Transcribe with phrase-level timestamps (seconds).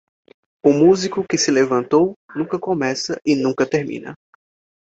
[0.65, 4.15] O músico que se levantou, nunca começa e nunca termina.